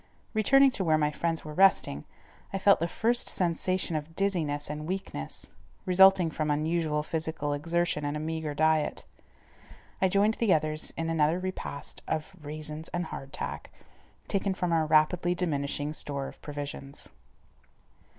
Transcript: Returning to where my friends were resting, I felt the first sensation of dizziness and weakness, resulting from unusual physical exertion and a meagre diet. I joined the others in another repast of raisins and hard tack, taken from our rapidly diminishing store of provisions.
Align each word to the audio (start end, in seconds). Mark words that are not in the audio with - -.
Returning 0.33 0.71
to 0.71 0.83
where 0.83 0.97
my 0.97 1.11
friends 1.11 1.45
were 1.45 1.53
resting, 1.53 2.05
I 2.51 2.57
felt 2.57 2.79
the 2.79 2.87
first 2.87 3.29
sensation 3.29 3.95
of 3.95 4.15
dizziness 4.15 4.67
and 4.67 4.87
weakness, 4.87 5.51
resulting 5.85 6.31
from 6.31 6.49
unusual 6.49 7.03
physical 7.03 7.53
exertion 7.53 8.03
and 8.03 8.17
a 8.17 8.19
meagre 8.19 8.55
diet. 8.55 9.05
I 10.01 10.07
joined 10.09 10.33
the 10.39 10.55
others 10.55 10.91
in 10.97 11.11
another 11.11 11.37
repast 11.37 12.01
of 12.07 12.35
raisins 12.41 12.89
and 12.89 13.05
hard 13.05 13.31
tack, 13.31 13.69
taken 14.27 14.55
from 14.55 14.73
our 14.73 14.87
rapidly 14.87 15.35
diminishing 15.35 15.93
store 15.93 16.27
of 16.27 16.41
provisions. 16.41 17.09